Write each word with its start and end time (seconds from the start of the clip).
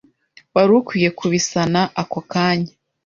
Wari 0.53 0.71
ukwiye 0.79 1.09
kubisana 1.17 1.81
ako 2.01 2.19
kanya. 2.31 2.73